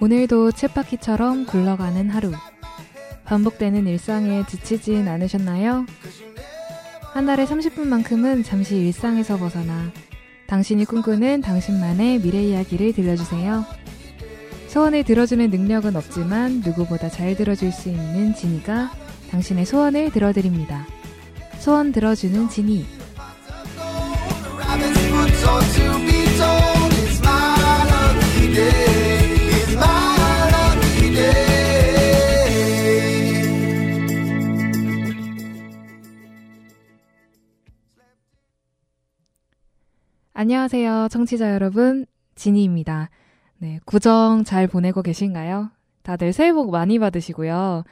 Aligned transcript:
오늘도 0.00 0.52
쳇바퀴처럼 0.52 1.46
굴러가는 1.46 2.08
하루. 2.10 2.30
반복되는 3.24 3.86
일상에 3.88 4.46
지치진 4.46 5.08
않으셨나요? 5.08 5.86
한 7.12 7.26
달에 7.26 7.44
30분만큼은 7.44 8.44
잠시 8.44 8.76
일상에서 8.76 9.38
벗어나 9.38 9.90
당신이 10.46 10.84
꿈꾸는 10.84 11.40
당신만의 11.40 12.20
미래 12.20 12.44
이야기를 12.44 12.92
들려주세요. 12.92 13.64
소원을 14.68 15.02
들어주는 15.02 15.50
능력은 15.50 15.96
없지만 15.96 16.62
누구보다 16.64 17.08
잘 17.08 17.34
들어줄 17.34 17.72
수 17.72 17.88
있는 17.88 18.34
지니가 18.34 18.92
당신의 19.30 19.66
소원을 19.66 20.12
들어드립니다. 20.12 20.86
소원 21.58 21.90
들어주는 21.90 22.48
지니. 22.48 22.86
안녕하세요, 40.40 41.08
청취자 41.10 41.52
여러분. 41.52 42.06
지니입니다. 42.36 43.10
네, 43.56 43.80
구정 43.84 44.44
잘 44.44 44.68
보내고 44.68 45.02
계신가요? 45.02 45.72
다들 46.04 46.32
새해 46.32 46.52
복 46.52 46.70
많이 46.70 47.00
받으시고요. 47.00 47.82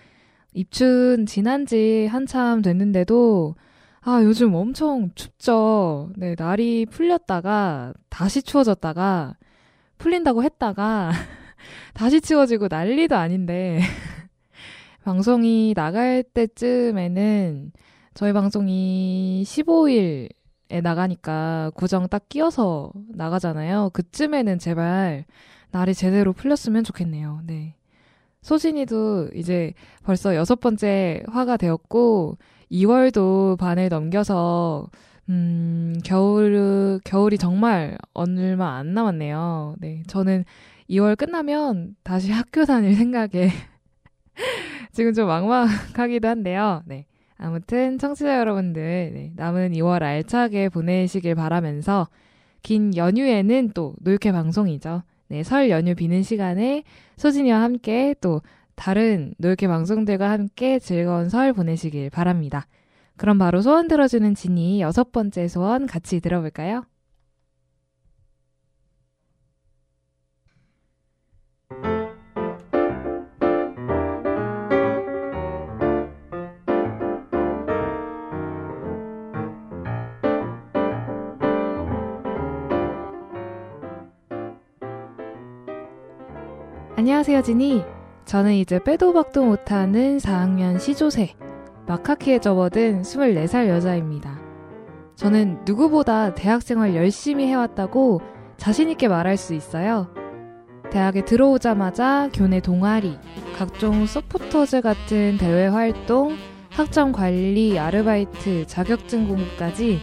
입춘 0.55 1.27
지난 1.27 1.67
지 1.67 2.07
한참 2.07 2.63
됐는데도, 2.63 3.57
아, 4.01 4.23
요즘 4.23 4.55
엄청 4.55 5.11
춥죠. 5.17 6.11
네, 6.15 6.37
날이 6.39 6.87
풀렸다가, 6.87 7.93
다시 8.11 8.45
추워졌다가, 8.45 9.35
풀린다고 9.99 10.45
했다가, 10.45 11.11
다시 11.95 12.21
추워지고 12.21 12.69
난리도 12.71 13.17
아닌데, 13.17 13.81
방송이 15.03 15.75
나갈 15.75 16.23
때쯤에는 16.23 17.73
저희 18.15 18.33
방송이 18.33 19.43
15일 19.45 20.29
에 20.69 20.81
나가니까 20.81 21.71
구정 21.75 22.09
딱 22.09 22.29
끼어서 22.29 22.93
나가잖아요. 23.09 23.91
그쯤에는 23.93 24.59
제발 24.59 25.25
날이 25.71 25.95
제대로 25.95 26.33
풀렸으면 26.33 26.83
좋겠네요. 26.83 27.43
네. 27.45 27.77
소진이도 28.43 29.31
이제 29.35 29.75
벌써 30.03 30.35
여섯 30.35 30.61
번째 30.61 31.23
화가 31.29 31.57
되었고 31.57 32.39
2월도 32.71 33.59
반을 33.59 33.89
넘겨서 33.89 34.89
음, 35.29 35.99
겨울 36.05 37.01
겨울이 37.05 37.39
정말 37.39 37.99
얼마 38.13 38.77
안 38.77 38.95
남았네요. 38.95 39.77
네. 39.79 40.03
저는 40.07 40.45
2월 40.91 41.17
끝나면 41.17 41.97
다시 42.03 42.33
학교 42.33 42.65
다닐 42.65 42.95
생각에 42.95 43.51
지금 44.93 45.13
좀 45.13 45.29
막막하기도 45.29 46.27
한데요. 46.29 46.83
네. 46.87 47.07
아무튼 47.39 47.99
청취자 47.99 48.39
여러분들 48.39 48.83
네, 48.83 49.33
남은 49.37 49.73
2월 49.73 50.03
알차게 50.03 50.71
보내시길 50.71 51.35
바라면서 51.35 52.09
긴 52.63 52.97
연휴에는 52.97 53.73
또 53.75 53.95
노육회 54.01 54.33
방송이죠. 54.33 55.03
네, 55.29 55.43
설 55.43 55.71
연휴 55.71 55.95
비는 55.95 56.23
시간에 56.23 56.83
소진이와 57.17 57.61
함께 57.63 58.15
또 58.21 58.43
다른 58.75 59.35
노육회 59.39 59.69
방송들과 59.69 60.31
함께 60.31 60.79
즐거운 60.79 61.29
설 61.29 61.53
보내시길 61.53 62.11
바랍니다. 62.11 62.67
그럼 63.17 63.39
바로 63.39 63.63
소원 63.63 63.89
들어주는 63.89 64.35
진이 64.35 64.81
여섯 64.81 65.13
번째 65.13 65.49
소원 65.49 65.87
같이 65.87 66.21
들어볼까요? 66.21 66.85
안녕하세요, 87.07 87.43
지니. 87.43 87.85
저는 88.25 88.55
이제 88.55 88.83
빼도 88.83 89.13
박도 89.13 89.45
못하는 89.45 90.19
4학년 90.19 90.81
시조새, 90.81 91.37
마카키에 91.87 92.41
접어든 92.41 93.03
24살 93.03 93.69
여자입니다. 93.69 94.41
저는 95.15 95.61
누구보다 95.65 96.35
대학생활 96.35 96.97
열심히 96.97 97.47
해왔다고 97.47 98.23
자신있게 98.57 99.07
말할 99.07 99.37
수 99.37 99.55
있어요. 99.55 100.09
대학에 100.91 101.25
들어오자마자 101.25 102.29
교내 102.35 102.59
동아리, 102.59 103.17
각종 103.57 104.05
서포터즈 104.05 104.81
같은 104.81 105.37
대외 105.39 105.69
활동, 105.69 106.35
학점 106.71 107.13
관리, 107.13 107.79
아르바이트, 107.79 108.67
자격증 108.67 109.29
공부까지 109.29 110.01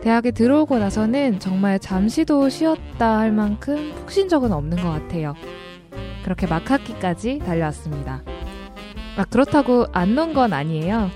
대학에 0.00 0.32
들어오고 0.32 0.80
나서는 0.80 1.38
정말 1.38 1.78
잠시도 1.78 2.48
쉬었다 2.48 3.18
할 3.18 3.30
만큼 3.30 3.92
푹쉰 3.94 4.26
적은 4.26 4.50
없는 4.50 4.82
것 4.82 4.90
같아요. 4.90 5.36
그렇게 6.28 6.46
막학기까지 6.46 7.38
달려왔습니다. 7.38 8.20
막 9.16 9.18
아, 9.18 9.24
그렇다고 9.30 9.86
안 9.92 10.14
논 10.14 10.34
건 10.34 10.52
아니에요. 10.52 11.08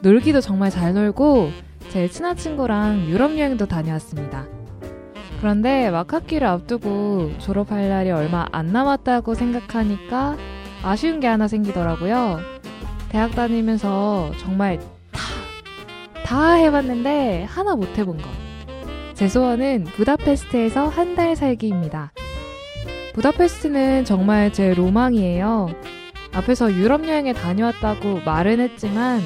놀기도 0.00 0.40
정말 0.40 0.70
잘 0.70 0.94
놀고 0.94 1.50
제일 1.90 2.10
친한 2.10 2.34
친구랑 2.34 3.04
유럽 3.06 3.36
여행도 3.36 3.66
다녀왔습니다. 3.66 4.46
그런데 5.38 5.90
막학기를 5.90 6.46
앞두고 6.46 7.32
졸업할 7.40 7.90
날이 7.90 8.10
얼마 8.10 8.46
안 8.52 8.72
남았다고 8.72 9.34
생각하니까 9.34 10.38
아쉬운 10.82 11.20
게 11.20 11.26
하나 11.26 11.46
생기더라고요. 11.46 12.40
대학 13.10 13.32
다니면서 13.32 14.30
정말 14.38 14.78
다, 15.12 15.20
다 16.24 16.52
해봤는데 16.54 17.44
하나 17.50 17.76
못 17.76 17.98
해본 17.98 18.16
거. 18.16 18.24
제 19.12 19.28
소원은 19.28 19.84
부다페스트에서 19.94 20.88
한 20.88 21.14
달 21.14 21.36
살기입니다. 21.36 22.12
부다페스트는 23.14 24.04
정말 24.04 24.52
제 24.52 24.74
로망이에요. 24.74 25.68
앞에서 26.32 26.72
유럽 26.72 27.06
여행에 27.06 27.32
다녀왔다고 27.32 28.20
말은 28.26 28.58
했지만 28.58 29.20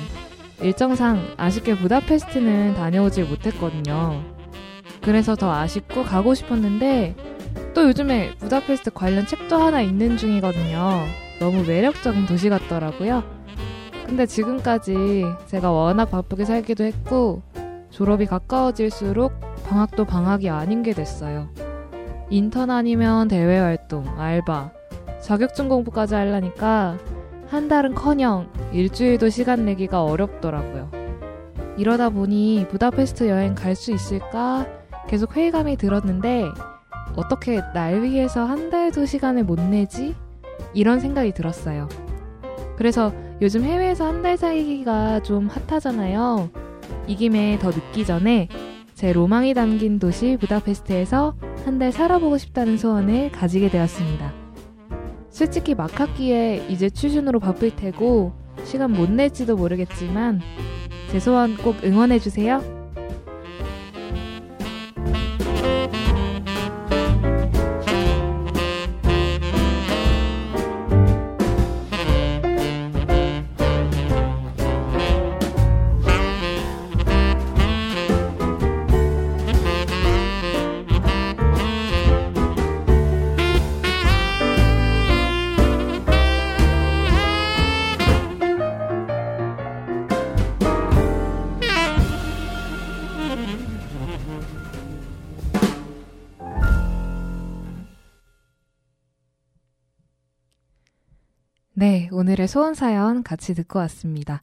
일정상 0.61 1.27
아쉽게 1.39 1.75
부다페스트는 1.77 2.75
다녀오질 2.75 3.25
못했거든요. 3.25 4.23
그래서 5.01 5.37
더 5.37 5.51
아쉽고 5.51 6.05
가고 6.05 6.35
싶었는데 6.35 7.17
또 7.73 7.89
요즘에 7.89 8.35
부다페스트 8.39 8.91
관련 8.91 9.27
책도 9.27 9.57
하나 9.57 9.81
읽는 9.81 10.19
중이거든요. 10.19 11.07
너무 11.41 11.65
매력적인 11.65 12.27
도시 12.27 12.51
같더라고요. 12.51 13.25
근데 14.05 14.27
지금까지 14.27 15.25
제가 15.47 15.71
워낙 15.71 16.11
바쁘게 16.11 16.45
살기도 16.45 16.85
했고 16.85 17.43
졸업이 17.91 18.27
가까워질수록 18.27 19.33
방학도 19.67 20.05
방학이 20.05 20.51
아닌 20.51 20.83
게 20.83 20.93
됐어요. 20.93 21.49
인턴 22.31 22.71
아니면 22.71 23.29
대외 23.29 23.59
활동, 23.59 24.05
알바, 24.19 24.71
자격증 25.21 25.69
공부까지 25.69 26.15
하려니까 26.15 26.99
한 27.49 27.69
달은 27.69 27.95
커녕 27.95 28.49
일주일도 28.73 29.31
시간 29.31 29.65
내기가 29.65 30.05
어렵더라고요. 30.05 30.91
이러다 31.79 32.11
보니 32.11 32.67
부다페스트 32.71 33.29
여행 33.29 33.55
갈 33.55 33.75
수 33.75 33.93
있을까 33.93 34.67
계속 35.09 35.35
회의감이 35.37 35.77
들었는데 35.77 36.45
어떻게 37.17 37.61
날 37.73 38.03
위해서 38.03 38.45
한 38.45 38.69
달도 38.69 39.07
시간을 39.07 39.45
못 39.45 39.59
내지? 39.61 40.15
이런 40.75 41.01
생각이 41.01 41.33
들었어요. 41.33 41.89
그래서 42.77 43.13
요즘 43.41 43.63
해외에서 43.63 44.05
한 44.07 44.23
달 44.23 44.37
살기가 44.37 45.23
좀 45.23 45.49
핫하잖아요. 45.49 46.51
이 47.07 47.17
김에 47.17 47.59
더 47.61 47.71
늦기 47.71 48.05
전에 48.05 48.49
제 48.95 49.13
로망이 49.13 49.55
담긴 49.55 49.99
도시 49.99 50.37
부다페스트에서 50.39 51.35
한 51.65 51.79
달 51.79 51.93
살아보고 51.93 52.39
싶다는 52.39 52.77
소원을 52.77 53.31
가지게 53.31 53.69
되었습니다. 53.71 54.33
솔직히 55.31 55.75
막 55.75 55.99
학기에 56.01 56.67
이제 56.69 56.91
취준으로 56.91 57.39
바쁠 57.41 57.77
테고 57.77 58.33
시간 58.65 58.93
못 58.93 59.11
낼지도 59.11 59.57
모르겠지만 59.57 60.41
제 61.13 61.21
소원 61.21 61.57
꼭 61.57 61.77
응원해주세요. 61.85 62.78
오늘의 102.19 102.49
소원 102.49 102.75
사연 102.75 103.23
같이 103.23 103.55
듣고 103.55 103.79
왔습니다. 103.79 104.43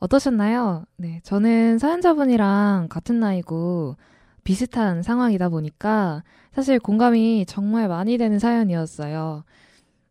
어떠셨나요? 0.00 0.86
네, 0.96 1.20
저는 1.22 1.78
사연자분이랑 1.78 2.88
같은 2.90 3.20
나이고 3.20 3.94
비슷한 4.42 5.04
상황이다 5.04 5.48
보니까 5.48 6.24
사실 6.52 6.80
공감이 6.80 7.46
정말 7.46 7.86
많이 7.86 8.18
되는 8.18 8.40
사연이었어요. 8.40 9.44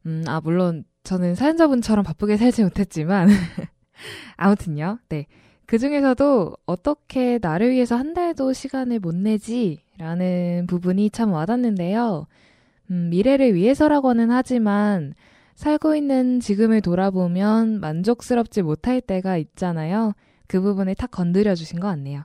음, 0.05 0.23
아, 0.25 0.39
물론 0.39 0.85
저는 1.03 1.35
사연자분처럼 1.35 2.05
바쁘게 2.05 2.37
살지 2.37 2.63
못했지만 2.63 3.27
아무튼요. 4.37 4.99
네. 5.09 5.25
그 5.65 5.79
중에서도 5.79 6.55
어떻게 6.65 7.39
나를 7.41 7.71
위해서 7.71 7.97
한 7.97 8.13
달도 8.13 8.53
시간을 8.53 8.99
못 8.99 9.13
내지? 9.15 9.81
라는 9.97 10.65
부분이 10.65 11.09
참 11.09 11.33
와닿는데요. 11.33 12.27
음, 12.89 13.09
미래를 13.09 13.53
위해서라고는 13.53 14.31
하지만 14.31 15.13
살고 15.55 15.95
있는 15.95 16.39
지금을 16.39 16.81
돌아보면 16.81 17.79
만족스럽지 17.79 18.61
못할 18.61 19.01
때가 19.01 19.37
있잖아요. 19.37 20.13
그 20.47 20.59
부분을 20.61 20.95
탁 20.95 21.11
건드려 21.11 21.55
주신 21.55 21.79
것 21.79 21.87
같네요. 21.87 22.23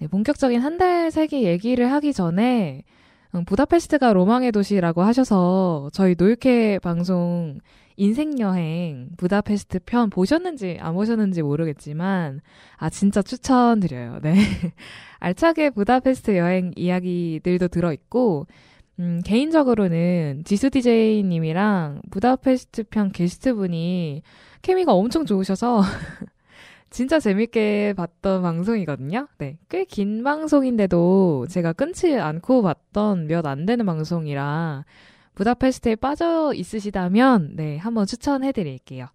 네, 0.00 0.06
본격적인 0.06 0.60
한 0.60 0.78
달 0.78 1.10
살기 1.10 1.42
얘기를 1.44 1.90
하기 1.92 2.12
전에 2.12 2.84
음, 3.34 3.44
부다페스트가 3.44 4.12
로망의 4.12 4.52
도시라고 4.52 5.02
하셔서 5.02 5.90
저희 5.92 6.14
노유케 6.16 6.78
방송 6.78 7.58
인생여행 7.96 9.10
부다페스트 9.16 9.80
편 9.84 10.08
보셨는지 10.08 10.78
안 10.80 10.94
보셨는지 10.94 11.42
모르겠지만 11.42 12.40
아 12.76 12.88
진짜 12.90 13.22
추천드려요. 13.22 14.20
네. 14.22 14.34
알차게 15.18 15.70
부다페스트 15.70 16.36
여행 16.36 16.70
이야기들도 16.76 17.66
들어 17.68 17.92
있고 17.92 18.46
음, 19.00 19.20
개인적으로는 19.24 20.42
지수 20.44 20.70
DJ님이랑 20.70 22.02
부다페스트 22.10 22.84
편 22.84 23.12
게스트분이 23.12 24.22
케미가 24.62 24.92
엄청 24.92 25.24
좋으셔서 25.24 25.82
진짜 26.90 27.20
재밌게 27.20 27.94
봤던 27.96 28.42
방송이거든요. 28.42 29.28
네. 29.38 29.58
꽤 29.68 29.84
긴 29.84 30.24
방송인데도 30.24 31.46
제가 31.48 31.72
끊지 31.74 32.16
않고 32.18 32.62
봤던 32.62 33.26
몇 33.28 33.46
안 33.46 33.66
되는 33.66 33.86
방송이라 33.86 34.84
부다페스트에 35.34 35.96
빠져 35.96 36.52
있으시다면 36.54 37.52
네, 37.54 37.76
한번 37.76 38.06
추천해 38.06 38.50
드릴게요. 38.52 39.06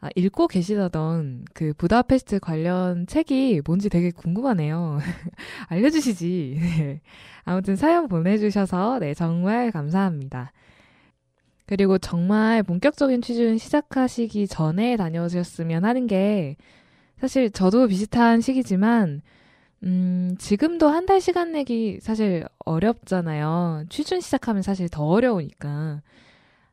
아, 0.00 0.08
읽고 0.14 0.46
계시다던 0.46 1.44
그 1.54 1.72
부다페스트 1.76 2.38
관련 2.38 3.06
책이 3.06 3.62
뭔지 3.66 3.88
되게 3.88 4.10
궁금하네요. 4.12 4.98
알려주시지. 5.68 6.58
네. 6.78 7.00
아무튼 7.44 7.74
사연 7.76 8.06
보내주셔서 8.08 9.00
네, 9.00 9.14
정말 9.14 9.72
감사합니다. 9.72 10.52
그리고 11.66 11.98
정말 11.98 12.62
본격적인 12.62 13.20
취준 13.22 13.58
시작하시기 13.58 14.46
전에 14.48 14.96
다녀오셨으면 14.96 15.84
하는 15.84 16.06
게 16.06 16.56
사실 17.20 17.50
저도 17.50 17.88
비슷한 17.88 18.40
시기지만 18.40 19.22
음, 19.84 20.36
지금도 20.38 20.88
한 20.88 21.06
달 21.06 21.20
시간 21.20 21.52
내기 21.52 21.98
사실 22.02 22.44
어렵잖아요. 22.64 23.84
취준 23.90 24.20
시작하면 24.20 24.62
사실 24.62 24.88
더 24.88 25.04
어려우니까. 25.04 26.02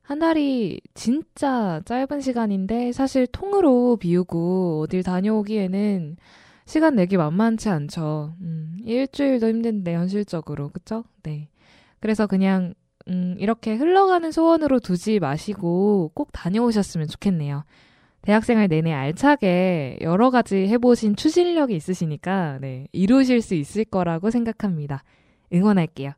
한 0.06 0.19
달이 0.19 0.81
진짜 0.94 1.81
짧은 1.86 2.22
시간인데 2.22 2.92
사실 2.92 3.25
통으로 3.25 3.98
비우고 3.98 4.81
어딜 4.84 5.02
다녀오기에는 5.02 6.18
시간 6.66 6.96
내기 6.96 7.18
만만치 7.18 7.69
않죠. 7.69 8.36
음, 8.42 8.78
일주일도 8.86 9.48
힘든데 9.48 9.96
현실적으로 9.96 10.69
그쵸? 10.69 11.06
네. 11.24 11.50
그래서 12.00 12.28
그냥 12.28 12.75
음, 13.07 13.36
이렇게 13.40 13.74
흘러가는 13.75 14.31
소원으로 14.31 14.80
두지 14.80 15.19
마시고 15.19 16.12
꼭 16.13 16.31
다녀오셨으면 16.31 17.08
좋겠네요. 17.08 17.63
대학생활 18.22 18.68
내내 18.68 18.94
알차게 18.94 20.00
여러 20.01 20.30
가지 20.30 20.68
해보신 20.68 21.16
추진력이 21.16 21.75
있으시니까 21.75 22.60
네, 22.62 22.88
이루실 22.92 23.42
수 23.42 23.56
있을 23.56 23.86
거라고 23.86 24.30
생각합니다. 24.30 25.04
응원할게요. 25.51 26.12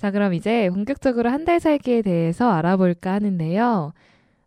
자, 0.00 0.10
그럼 0.10 0.32
이제 0.34 0.70
본격적으로 0.70 1.30
한 1.30 1.44
달 1.44 1.60
살기에 1.60 2.02
대해서 2.02 2.50
알아볼까 2.50 3.12
하는데요. 3.14 3.92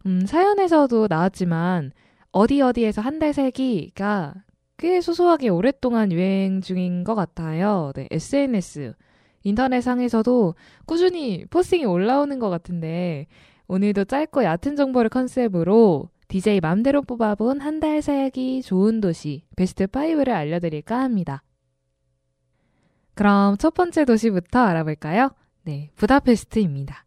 음, 0.05 0.25
사연에서도 0.25 1.07
나왔지만 1.09 1.91
어디 2.31 2.61
어디에서 2.61 3.01
한 3.01 3.19
달 3.19 3.33
살기가 3.33 4.33
꽤 4.77 5.00
소소하게 5.01 5.50
오랫동안 5.50 6.11
유행 6.11 6.61
중인 6.61 7.03
것 7.03 7.15
같아요. 7.15 7.91
네, 7.95 8.07
SNS, 8.11 8.94
인터넷상에서도 9.44 10.55
꾸준히 10.85 11.45
포스팅이 11.50 11.85
올라오는 11.85 12.38
것 12.39 12.49
같은데 12.49 13.27
오늘도 13.67 14.06
짧고 14.06 14.44
얕은 14.44 14.75
정보를 14.75 15.09
컨셉으로 15.09 16.09
DJ 16.29 16.61
맘대로 16.61 17.01
뽑아본 17.03 17.61
한 17.61 17.79
달 17.79 18.01
살기 18.01 18.61
좋은 18.63 19.01
도시 19.01 19.44
베스트 19.56 19.85
5를 19.88 20.29
알려드릴까 20.29 20.99
합니다. 20.99 21.44
그럼 23.15 23.57
첫 23.57 23.73
번째 23.73 24.06
도시부터 24.06 24.59
알아볼까요? 24.59 25.29
네, 25.63 25.89
부다페스트입니다. 25.95 27.06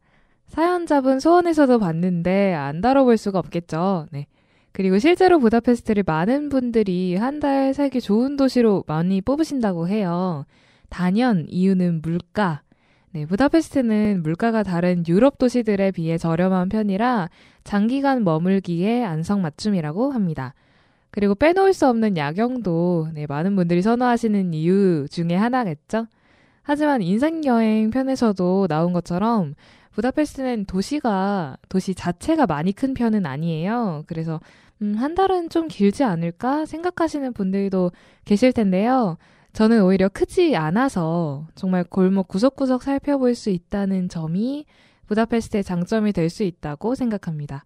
사연자분 0.49 1.21
소원에서도 1.21 1.79
봤는데 1.79 2.55
안 2.55 2.81
다뤄볼 2.81 3.17
수가 3.17 3.39
없겠죠. 3.39 4.07
네. 4.13 4.27
그리고 4.73 4.99
실제로 4.99 5.39
부다페스트를 5.39 6.05
많은 6.07 6.49
분들이 6.49 7.17
한 7.17 7.41
달 7.41 7.75
살기 7.75 8.01
좋은 8.01 8.37
도시로 8.37 8.85
많이 8.87 9.21
뽑으신다고 9.21 9.89
해요. 9.89 10.45
단연 10.89 11.47
이유는 11.49 12.01
물가, 12.03 12.63
네, 13.13 13.27
부다페스트는 13.27 14.23
물가가 14.23 14.63
다른 14.63 15.03
유럽 15.09 15.39
도시들에 15.39 15.91
비해 15.91 16.17
저렴한 16.19 16.69
편이라 16.69 17.29
장기간 17.65 18.25
머물기에 18.25 19.03
안성맞춤이라고 19.05 20.13
합니다. 20.13 20.55
그리고 21.11 21.35
빼놓을 21.35 21.73
수 21.73 21.89
없는 21.89 22.17
야경도 22.17 23.09
네, 23.15 23.27
많은 23.27 23.57
분들이 23.57 23.83
선호하시는 23.83 24.53
이유 24.55 25.07
중에 25.11 25.35
하나겠죠. 25.35 26.07
하지만 26.67 27.01
인생여행 27.01 27.91
편에서도 27.91 28.67
나온 28.69 28.93
것처럼 28.93 29.55
부다페스트는 29.93 30.65
도시가 30.67 31.57
도시 31.69 31.95
자체가 31.95 32.47
많이 32.47 32.73
큰 32.73 32.93
편은 32.93 33.25
아니에요. 33.25 34.03
그래서 34.09 34.41
음, 34.83 34.95
한 34.97 35.15
달은 35.15 35.49
좀 35.49 35.69
길지 35.69 36.03
않을까 36.05 36.67
생각하시는 36.67 37.33
분들도 37.33 37.93
계실 38.25 38.53
텐데요. 38.53 39.17
저는 39.53 39.83
오히려 39.85 40.09
크지 40.09 40.57
않아서 40.57 41.47
정말 41.55 41.85
골목 41.85 42.29
구석구석 42.29 42.83
살펴볼 42.83 43.35
수 43.37 43.49
있다는 43.51 44.09
점이 44.09 44.67
부다페스트의 45.07 45.63
장점이 45.65 46.13
될 46.13 46.29
수 46.29 46.43
있다고 46.43 46.95
생각합니다. 46.97 47.65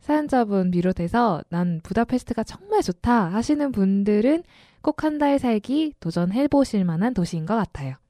사연자분 0.00 0.72
비롯해서 0.72 1.42
난 1.48 1.80
부다페스트가 1.84 2.42
정말 2.44 2.82
좋다 2.82 3.26
하시는 3.32 3.70
분들은 3.72 4.42
꼭 4.82 5.04
한 5.04 5.18
달 5.18 5.38
살기 5.38 5.94
도전해 6.00 6.48
보실 6.48 6.84
만한 6.84 7.14
도시인 7.14 7.46
것 7.46 7.54
같아요. 7.54 8.01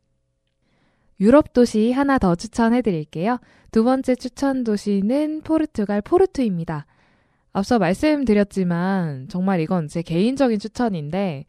유럽 1.22 1.52
도시 1.52 1.92
하나 1.92 2.18
더 2.18 2.34
추천해 2.34 2.82
드릴게요. 2.82 3.38
두 3.70 3.84
번째 3.84 4.16
추천 4.16 4.64
도시는 4.64 5.42
포르투갈 5.42 6.02
포르투입니다. 6.02 6.84
앞서 7.52 7.78
말씀드렸지만 7.78 9.28
정말 9.28 9.60
이건 9.60 9.86
제 9.86 10.02
개인적인 10.02 10.58
추천인데 10.58 11.44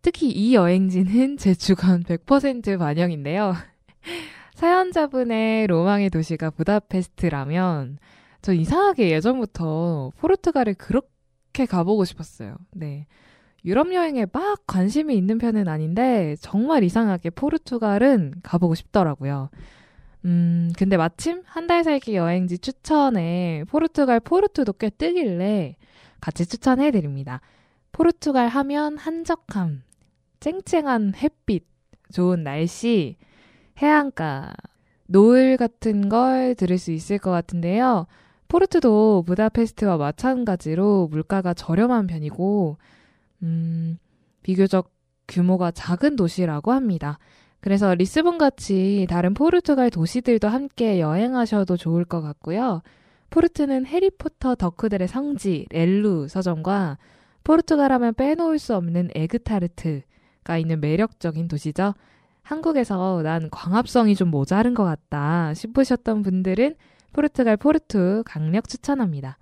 특히 0.00 0.28
이 0.28 0.54
여행지는 0.54 1.38
제 1.38 1.54
주관 1.54 2.04
100% 2.04 2.78
반영인데요. 2.78 3.54
사연자분의 4.54 5.66
로망의 5.66 6.10
도시가 6.10 6.50
부다페스트라면 6.50 7.98
저 8.42 8.52
이상하게 8.52 9.10
예전부터 9.10 10.12
포르투갈을 10.18 10.74
그렇게 10.74 11.66
가보고 11.66 12.04
싶었어요. 12.04 12.58
네. 12.70 13.08
유럽 13.64 13.92
여행에 13.92 14.26
막 14.32 14.66
관심이 14.66 15.16
있는 15.16 15.38
편은 15.38 15.66
아닌데 15.68 16.36
정말 16.40 16.84
이상하게 16.84 17.30
포르투갈은 17.30 18.34
가보고 18.42 18.74
싶더라고요. 18.74 19.50
음, 20.24 20.72
근데 20.78 20.96
마침 20.96 21.42
한 21.46 21.66
달 21.66 21.82
살기 21.84 22.14
여행지 22.16 22.58
추천에 22.58 23.64
포르투갈 23.68 24.20
포르투도 24.20 24.74
꽤 24.74 24.90
뜨길래 24.90 25.76
같이 26.20 26.46
추천해 26.46 26.90
드립니다. 26.90 27.40
포르투갈 27.92 28.48
하면 28.48 28.98
한적함, 28.98 29.82
쨍쨍한 30.40 31.14
햇빛, 31.16 31.64
좋은 32.12 32.44
날씨, 32.44 33.16
해안가, 33.78 34.54
노을 35.08 35.56
같은 35.56 36.08
걸 36.08 36.54
들 36.54 36.78
수 36.78 36.92
있을 36.92 37.18
것 37.18 37.30
같은데요. 37.30 38.06
포르투도 38.48 39.24
부다페스트와 39.26 39.96
마찬가지로 39.96 41.08
물가가 41.10 41.52
저렴한 41.54 42.06
편이고, 42.06 42.78
음, 43.42 43.98
비교적 44.42 44.92
규모가 45.28 45.70
작은 45.70 46.16
도시라고 46.16 46.72
합니다. 46.72 47.18
그래서 47.60 47.94
리스본 47.94 48.38
같이 48.38 49.06
다른 49.08 49.34
포르투갈 49.34 49.90
도시들도 49.90 50.48
함께 50.48 51.00
여행하셔도 51.00 51.76
좋을 51.76 52.04
것 52.04 52.20
같고요. 52.20 52.82
포르투는 53.30 53.86
해리포터 53.86 54.54
덕후들의 54.54 55.08
성지, 55.08 55.66
렐루 55.70 56.28
서점과 56.28 56.98
포르투갈 57.42 57.92
하면 57.92 58.14
빼놓을 58.14 58.58
수 58.58 58.76
없는 58.76 59.10
에그타르트, 59.14 60.02
가 60.44 60.58
있는 60.58 60.80
매력적인 60.80 61.48
도시죠. 61.48 61.94
한국에서 62.42 63.22
난 63.22 63.50
광합성이 63.50 64.14
좀 64.14 64.30
모자른 64.30 64.74
것 64.74 64.84
같다 64.84 65.52
싶으셨던 65.54 66.22
분들은 66.22 66.76
포르투갈 67.12 67.56
포르투 67.56 68.22
강력 68.24 68.68
추천합니다. 68.68 69.38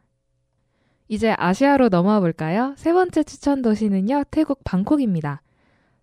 이제 1.09 1.35
아시아로 1.37 1.89
넘어와 1.89 2.21
볼까요? 2.21 2.75
세 2.77 2.93
번째 2.93 3.23
추천 3.25 3.63
도시는요, 3.63 4.25
태국 4.31 4.61
방콕입니다. 4.65 5.43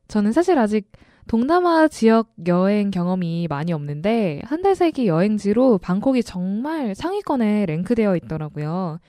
저는 0.08 0.32
사실 0.32 0.58
아직 0.58 0.92
동남아 1.28 1.88
지역 1.88 2.30
여행 2.48 2.92
경험이 2.92 3.48
많이 3.50 3.74
없는데, 3.74 4.42
한 4.46 4.62
달 4.62 4.76
살기 4.76 5.08
여행지로 5.08 5.78
방콕이 5.80 6.24
정말 6.24 6.94
상위권에 6.96 7.66
랭크되어 7.66 8.16
있더라고요. 8.18 9.00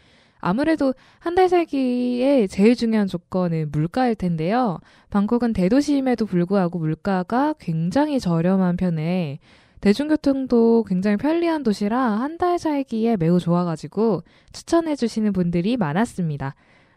아무래도 0.40 0.94
한 1.20 1.34
달 1.34 1.49
살기에 1.49 2.46
제일 2.49 2.75
중요한 2.75 3.06
조건은 3.06 3.70
물가일 3.70 4.14
텐데요. 4.14 4.78
방콕은 5.11 5.52
대도시임에도 5.52 6.26
불구하고 6.26 6.78
물가가 6.78 7.54
굉장히 7.61 8.18
저렴한 8.18 8.76
편에 8.76 9.38
대중교통도 9.82 10.84
굉장히 10.88 11.16
편리한 11.16 11.62
도시라 11.62 11.98
한 12.00 12.38
달 12.38 12.58
살기에 12.58 13.16
매우 13.18 13.38
좋아가지고 13.38 14.22
추천해 14.52 14.96
주시는 14.96 15.32
분들이 15.32 15.76
많았습니다. 15.76 16.54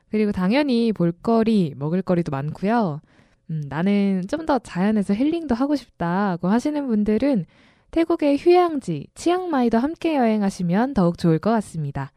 그리고 0.09 0.31
당연히 0.31 0.91
볼거리, 0.93 1.73
먹을거리도 1.77 2.31
많고요. 2.31 3.01
음, 3.51 3.61
나는 3.67 4.23
좀 4.29 4.45
더 4.45 4.59
자연에서 4.59 5.13
힐링도 5.13 5.53
하고 5.55 5.75
싶다고 5.75 6.47
하시는 6.47 6.87
분들은 6.87 7.45
태국의 7.91 8.37
휴양지 8.37 9.07
치앙마이도 9.15 9.77
함께 9.77 10.15
여행하시면 10.15 10.93
더욱 10.93 11.17
좋을 11.17 11.39
것 11.39 11.49
같습니다. 11.51 12.11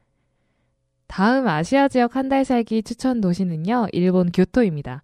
다음 1.06 1.48
아시아 1.48 1.88
지역 1.88 2.16
한 2.16 2.28
달 2.28 2.44
살기 2.44 2.82
추천 2.82 3.20
도시는요, 3.20 3.88
일본 3.92 4.30
교토입니다. 4.30 5.02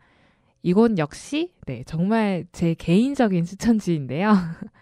이곳 0.62 0.98
역시, 0.98 1.52
네, 1.66 1.82
정말 1.86 2.46
제 2.52 2.74
개인적인 2.74 3.44
추천지인데요. 3.44 4.32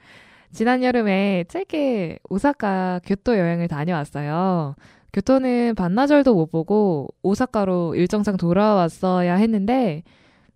지난 0.52 0.82
여름에 0.82 1.44
짧게 1.48 2.18
오사카 2.28 3.00
교토 3.06 3.38
여행을 3.38 3.68
다녀왔어요. 3.68 4.74
교토는 5.12 5.74
반나절도 5.74 6.34
못 6.34 6.50
보고 6.50 7.08
오사카로 7.22 7.94
일정상 7.94 8.36
돌아왔어야 8.36 9.34
했는데, 9.36 10.02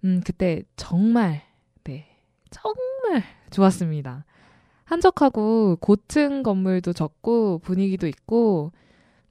음, 0.05 0.21
그때 0.25 0.63
정말, 0.77 1.43
네, 1.85 2.07
정말 2.51 3.23
좋았습니다. 3.51 4.25
한적하고 4.85 5.77
고층 5.81 6.43
건물도 6.43 6.93
적고 6.93 7.59
분위기도 7.59 8.07
있고, 8.07 8.73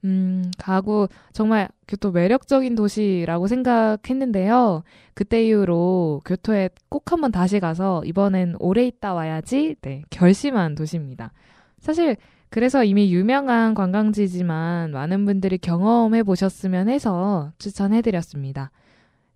음, 0.04 0.50
가구 0.58 1.08
정말 1.32 1.68
교토 1.88 2.12
매력적인 2.12 2.74
도시라고 2.74 3.46
생각했는데요. 3.46 4.82
그때 5.14 5.44
이후로 5.46 6.22
교토에 6.24 6.70
꼭 6.88 7.10
한번 7.12 7.32
다시 7.32 7.60
가서 7.60 8.04
이번엔 8.04 8.56
오래 8.58 8.86
있다 8.86 9.14
와야지 9.14 9.76
네, 9.82 10.02
결심한 10.10 10.74
도시입니다. 10.74 11.32
사실 11.78 12.16
그래서 12.48 12.84
이미 12.84 13.12
유명한 13.12 13.74
관광지지만 13.74 14.92
많은 14.92 15.24
분들이 15.24 15.58
경험해 15.58 16.22
보셨으면 16.22 16.88
해서 16.88 17.52
추천해 17.58 18.02
드렸습니다. 18.02 18.70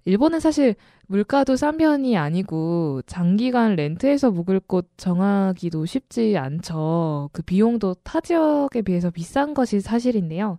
일본은 0.05 0.41
사실 0.41 0.75
물가도 1.09 1.57
싼 1.57 1.77
편이 1.77 2.17
아니고 2.17 3.03
장기간 3.07 3.77
렌트해서 3.77 4.31
묵을 4.31 4.61
곳 4.61 4.89
정하기도 4.97 5.85
쉽지 5.87 6.37
않죠. 6.39 7.29
그 7.33 7.43
비용도 7.43 7.95
타 8.03 8.21
지역에 8.21 8.83
비해서 8.83 9.11
비싼 9.11 9.55
것이 9.55 9.81
사실인데요. 9.81 10.59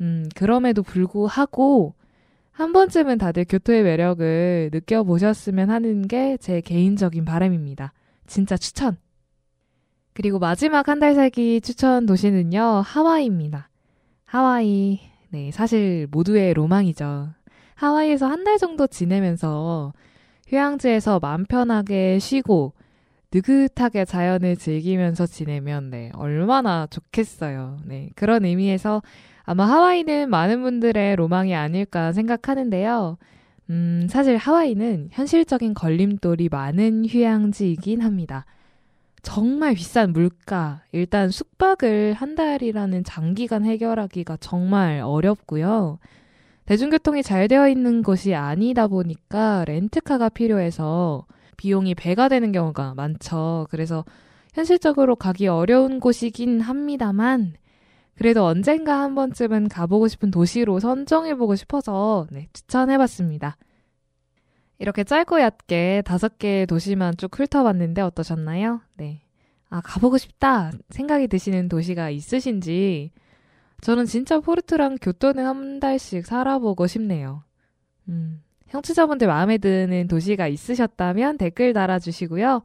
음, 0.00 0.28
그럼에도 0.34 0.82
불구하고 0.82 1.94
한 2.52 2.72
번쯤은 2.72 3.18
다들 3.18 3.44
교토의 3.48 3.82
매력을 3.84 4.70
느껴보셨으면 4.72 5.70
하는 5.70 6.08
게 6.08 6.36
제 6.40 6.60
개인적인 6.60 7.24
바람입니다. 7.24 7.92
진짜 8.26 8.56
추천! 8.56 8.96
그리고 10.14 10.38
마지막 10.38 10.88
한 10.88 11.00
달 11.00 11.14
살기 11.14 11.60
추천 11.60 12.06
도시는요, 12.06 12.82
하와이입니다. 12.84 13.68
하와이. 14.24 15.00
네, 15.30 15.50
사실 15.50 16.06
모두의 16.10 16.54
로망이죠. 16.54 17.30
하와이에서 17.84 18.26
한 18.26 18.44
달 18.44 18.58
정도 18.58 18.86
지내면서 18.86 19.92
휴양지에서 20.48 21.18
마음 21.20 21.44
편하게 21.46 22.18
쉬고 22.18 22.72
느긋하게 23.32 24.04
자연을 24.04 24.56
즐기면서 24.56 25.26
지내면 25.26 25.90
네, 25.90 26.10
얼마나 26.14 26.86
좋겠어요. 26.88 27.78
네, 27.84 28.10
그런 28.14 28.44
의미에서 28.44 29.02
아마 29.44 29.66
하와이는 29.68 30.30
많은 30.30 30.62
분들의 30.62 31.16
로망이 31.16 31.54
아닐까 31.54 32.12
생각하는데요. 32.12 33.18
음, 33.70 34.06
사실 34.10 34.36
하와이는 34.36 35.08
현실적인 35.10 35.74
걸림돌이 35.74 36.48
많은 36.50 37.06
휴양지이긴 37.06 38.02
합니다. 38.02 38.44
정말 39.22 39.74
비싼 39.74 40.12
물가, 40.12 40.82
일단 40.92 41.30
숙박을 41.30 42.12
한 42.12 42.34
달이라는 42.34 43.04
장기간 43.04 43.64
해결하기가 43.64 44.36
정말 44.38 45.00
어렵고요. 45.00 45.98
대중교통이 46.66 47.22
잘 47.22 47.46
되어 47.48 47.68
있는 47.68 48.02
곳이 48.02 48.34
아니다 48.34 48.86
보니까 48.86 49.64
렌트카가 49.66 50.30
필요해서 50.30 51.26
비용이 51.56 51.94
배가 51.94 52.28
되는 52.28 52.52
경우가 52.52 52.94
많죠. 52.94 53.66
그래서 53.70 54.04
현실적으로 54.54 55.16
가기 55.16 55.46
어려운 55.48 56.00
곳이긴 56.00 56.60
합니다만, 56.60 57.54
그래도 58.14 58.44
언젠가 58.44 59.00
한 59.00 59.14
번쯤은 59.14 59.68
가보고 59.68 60.08
싶은 60.08 60.30
도시로 60.30 60.78
선정해보고 60.78 61.56
싶어서 61.56 62.26
네, 62.30 62.48
추천해봤습니다. 62.52 63.56
이렇게 64.78 65.04
짧고 65.04 65.40
얕게 65.40 66.02
다섯 66.04 66.38
개의 66.38 66.66
도시만 66.66 67.16
쭉 67.16 67.30
훑어봤는데 67.36 68.02
어떠셨나요? 68.02 68.80
네. 68.96 69.22
아, 69.68 69.80
가보고 69.80 70.18
싶다 70.18 70.70
생각이 70.90 71.26
드시는 71.26 71.68
도시가 71.68 72.10
있으신지 72.10 73.10
저는 73.84 74.06
진짜 74.06 74.40
포르투랑 74.40 74.96
교토는 75.02 75.44
한 75.44 75.78
달씩 75.78 76.24
살아보고 76.24 76.86
싶네요. 76.86 77.44
음, 78.08 78.42
형취자분들 78.68 79.26
마음에 79.26 79.58
드는 79.58 80.08
도시가 80.08 80.48
있으셨다면 80.48 81.36
댓글 81.36 81.74
달아주시고요. 81.74 82.62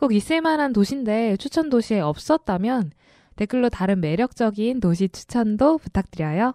꼭 0.00 0.12
있을 0.12 0.40
만한 0.40 0.72
도시인데 0.72 1.36
추천 1.36 1.70
도시에 1.70 2.00
없었다면 2.00 2.90
댓글로 3.36 3.68
다른 3.68 4.00
매력적인 4.00 4.80
도시 4.80 5.08
추천도 5.08 5.78
부탁드려요. 5.78 6.52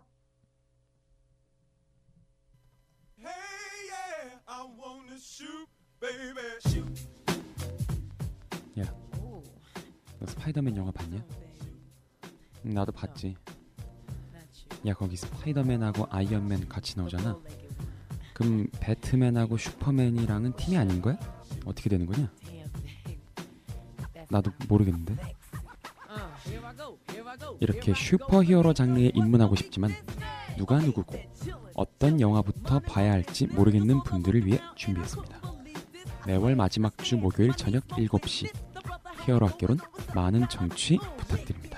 야, 8.77 8.93
너 10.19 10.25
스파이더맨 10.25 10.75
영화 10.75 10.91
봤냐? 10.91 11.23
응, 12.65 12.73
나도 12.73 12.91
봤지. 12.91 13.37
야, 14.87 14.93
거기 14.93 15.15
스파이더맨하고 15.15 16.07
아이언맨 16.09 16.67
같이 16.67 16.97
나오잖아. 16.97 17.37
그럼 18.33 18.67
배트맨하고 18.79 19.57
슈퍼맨이랑은 19.57 20.55
팀이 20.55 20.77
아닌 20.77 21.01
거야? 21.01 21.17
어떻게 21.65 21.89
되는 21.89 22.05
거냐? 22.05 22.31
나도 24.29 24.51
모르겠는데. 24.67 25.15
이렇게 27.59 27.93
슈퍼히어로 27.93 28.73
장르에 28.73 29.11
입문하고 29.13 29.55
싶지만 29.55 29.91
누가 30.57 30.79
누구고 30.79 31.15
어떤 31.75 32.19
영화부터 32.19 32.79
봐야 32.79 33.11
할지 33.11 33.47
모르겠는 33.47 34.03
분들을 34.03 34.45
위해 34.45 34.59
준비했습니다. 34.75 35.41
매월 36.25 36.55
마지막 36.55 36.97
주 36.97 37.17
목요일 37.17 37.53
저녁 37.53 37.87
7시 37.87 38.51
히어로 39.25 39.47
학교론 39.47 39.77
많은 40.15 40.47
청취 40.49 40.97
부탁드립니다. 41.17 41.70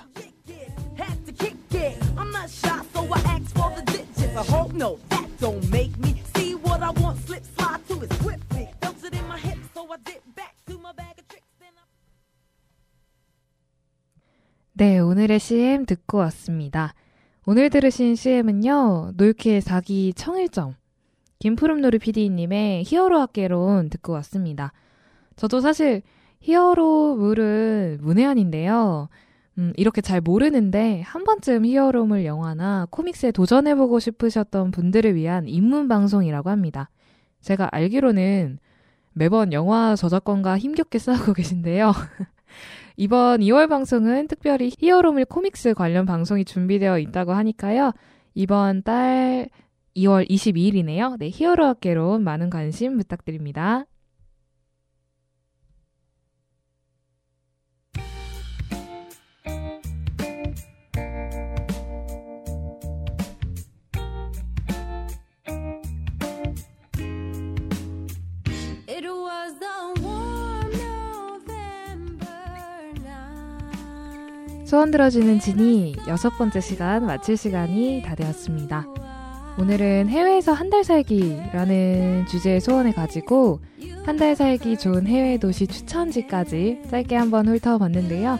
네, 14.73 14.97
오늘의 14.97 15.39
CM 15.39 15.85
듣고 15.85 16.17
왔습니다. 16.17 16.95
오늘 17.45 17.69
들으신 17.69 18.15
CM은요, 18.15 19.11
놀키의 19.17 19.61
사기 19.61 20.13
청일점, 20.15 20.75
김푸름노르 21.37 21.99
PD님의 21.99 22.85
히어로 22.87 23.19
학개론 23.19 23.91
듣고 23.91 24.13
왔습니다. 24.13 24.73
저도 25.35 25.61
사실 25.61 26.01
히어로물은 26.39 27.99
문외한인데요. 28.01 29.09
음, 29.57 29.72
이렇게 29.77 30.01
잘 30.01 30.19
모르는데 30.19 31.01
한 31.01 31.24
번쯤 31.24 31.65
히어로물 31.65 32.25
영화나 32.25 32.88
코믹스에 32.89 33.31
도전해보고 33.31 34.00
싶으셨던 34.00 34.72
분들을 34.72 35.15
위한 35.15 35.48
입문 35.48 35.88
방송이라고 35.88 36.50
합니다. 36.50 36.89
제가 37.41 37.69
알기로는 37.72 38.60
매번 39.13 39.53
영화 39.53 39.95
저작권과 39.95 40.57
힘겹게 40.57 40.98
싸우고 40.98 41.33
계신데요. 41.33 41.93
이번 42.98 43.41
2월 43.41 43.69
방송은 43.69 44.27
특별히 44.27 44.72
히어로물 44.77 45.25
코믹스 45.25 45.74
관련 45.74 46.05
방송이 46.05 46.45
준비되어 46.45 47.00
있다고 47.00 47.33
하니까요. 47.33 47.91
이번 48.33 48.81
달 48.83 49.50
2월 49.95 50.27
22일이네요. 50.29 51.17
네, 51.19 51.29
히어로 51.31 51.65
학계로 51.65 52.19
많은 52.19 52.50
관심 52.50 52.98
부탁드립니다. 52.98 53.86
소원 74.73 74.89
들어주는 74.89 75.39
진이 75.39 75.97
여섯 76.07 76.31
번째 76.35 76.59
시간 76.59 77.05
마칠 77.05 77.37
시간이 77.37 78.01
다 78.03 78.15
되었습니다. 78.15 78.87
오늘은 79.59 80.09
해외에서 80.09 80.51
한 80.51 80.71
달 80.71 80.83
살기라는 80.83 82.25
주제의 82.27 82.59
소원을 82.59 82.93
가지고 82.93 83.59
한 84.03 84.17
달 84.17 84.35
살기 84.35 84.79
좋은 84.79 85.05
해외 85.05 85.37
도시 85.37 85.67
추천지까지 85.67 86.79
짧게 86.89 87.15
한번 87.15 87.49
훑어봤는데요. 87.49 88.39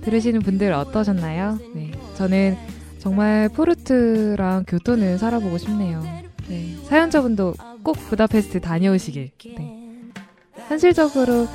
들으시는 0.00 0.40
분들 0.40 0.72
어떠셨나요? 0.72 1.60
네, 1.72 1.92
저는 2.16 2.56
정말 2.98 3.48
포르투랑 3.48 4.64
교토는 4.66 5.18
살아보고 5.18 5.56
싶네요. 5.56 6.02
네, 6.48 6.74
사연자분도 6.82 7.54
꼭 7.84 7.92
부다페스트 7.92 8.60
다녀오시길. 8.60 9.30
네. 9.56 9.92
현실적으로 10.66 11.46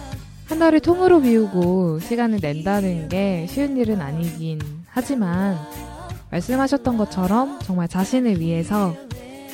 한 0.47 0.59
달을 0.59 0.79
통으로 0.79 1.21
비우고 1.21 1.99
시간을 1.99 2.39
낸다는 2.41 3.09
게 3.09 3.45
쉬운 3.49 3.77
일은 3.77 3.99
아니긴 4.01 4.59
하지만 4.87 5.57
말씀하셨던 6.31 6.97
것처럼 6.97 7.59
정말 7.63 7.87
자신을 7.87 8.39
위해서 8.39 8.95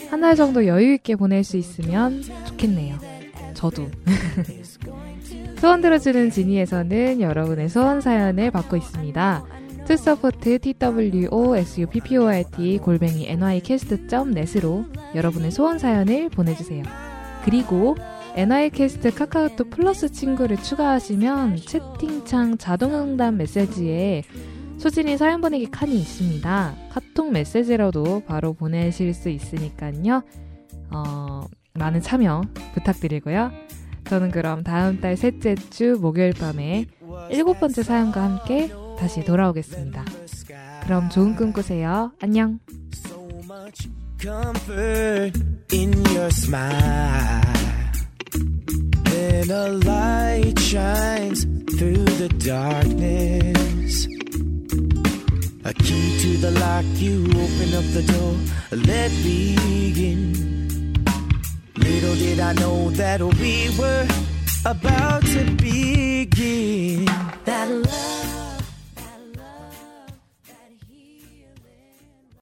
한 0.10 0.20
달 0.20 0.36
정도 0.36 0.68
여유 0.68 0.94
있게 0.96 1.16
보낼 1.16 1.44
수 1.46 1.56
있으면 1.56 2.22
좋겠네요. 2.48 2.98
저도. 3.54 3.88
소원 5.58 5.80
들어주는 5.82 6.32
지니에서는 6.32 7.22
여러분의 7.22 7.70
소원 7.70 8.02
사연을 8.02 8.52
받고 8.52 8.76
있습니다. 8.76 9.46
two 9.86 10.08
support 10.08 10.60
twosuport 10.60 12.78
골뱅이 12.80 13.30
nycast.net으로 13.30 14.86
여러분의 15.16 15.52
소원 15.52 15.80
사연을 15.80 16.30
보내주세요. 16.30 16.84
그리고 17.46 17.96
NI캐스트 18.36 19.14
카카오톡 19.14 19.70
플러스 19.70 20.12
친구를 20.12 20.58
추가하시면 20.58 21.58
채팅창 21.58 22.58
자동응답 22.58 23.34
메시지에 23.36 24.24
소진이 24.78 25.18
사연 25.18 25.42
보내기 25.42 25.70
칸이 25.70 25.96
있습니다. 26.00 26.76
카톡 26.90 27.32
메시지로도 27.32 28.24
바로 28.26 28.54
보내실 28.54 29.14
수 29.14 29.30
있으니까요. 29.30 30.24
어, 30.92 31.42
많은 31.74 32.02
참여 32.02 32.42
부탁드리고요. 32.74 33.52
저는 34.06 34.32
그럼 34.32 34.64
다음 34.64 35.00
달 35.00 35.16
셋째 35.16 35.56
주 35.56 35.98
목요일 36.02 36.34
밤에 36.34 36.86
일곱 37.30 37.60
번째 37.60 37.84
사연과 37.84 38.24
함께 38.24 38.72
다시 38.98 39.24
돌아오겠습니다. 39.24 40.04
그럼 40.84 41.10
좋은 41.10 41.36
꿈 41.36 41.54
꾸세요. 41.54 42.12
안녕. 42.20 42.60
Then 49.32 49.50
a 49.50 49.70
light 49.70 50.60
shines 50.60 51.46
through 51.78 52.04
the 52.22 52.28
darkness. 52.38 54.06
A 55.64 55.74
key 55.74 56.20
to 56.24 56.38
the 56.46 56.52
lock, 56.52 56.84
you 56.96 57.24
open 57.44 57.70
up 57.80 57.88
the 57.98 58.04
door, 58.12 58.36
let 58.72 59.10
me 59.24 59.56
in. 60.12 60.94
Little 61.78 62.16
did 62.16 62.42
I 62.42 62.52
know 62.54 62.90
that 62.90 63.22
we 63.22 63.70
were 63.80 64.06
about 64.66 65.24
to 65.28 65.44
begin. 65.56 67.08